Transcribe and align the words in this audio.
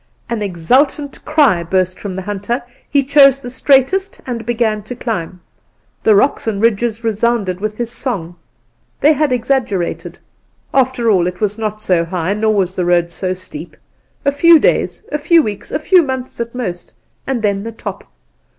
An 0.31 0.41
exultant 0.41 1.23
cry 1.25 1.61
burst 1.61 1.99
from 1.99 2.15
the 2.15 2.23
hunter. 2.23 2.63
He 2.89 3.03
chose 3.03 3.37
the 3.37 3.51
straightest 3.51 4.19
and 4.25 4.47
began 4.47 4.81
to 4.81 4.95
climb; 4.95 5.29
and 5.29 5.39
the 6.01 6.15
rocks 6.15 6.47
and 6.47 6.59
ridges 6.59 7.03
resounded 7.03 7.59
with 7.61 7.77
his 7.77 7.91
song. 7.91 8.35
They 8.99 9.13
had 9.13 9.31
exaggerated; 9.31 10.17
after 10.73 11.11
all, 11.11 11.27
it 11.27 11.39
was 11.39 11.59
not 11.59 11.83
so 11.83 12.03
high, 12.03 12.33
nor 12.33 12.55
was 12.55 12.75
the 12.75 12.85
road 12.85 13.11
so 13.11 13.35
steep! 13.35 13.77
A 14.25 14.31
few 14.31 14.57
days, 14.57 15.03
a 15.11 15.19
few 15.19 15.43
weeks, 15.43 15.71
a 15.71 15.77
few 15.77 16.01
months 16.01 16.41
at 16.41 16.55
most, 16.55 16.95
and 17.27 17.43
then 17.43 17.61
the 17.61 17.71
top! 17.71 18.05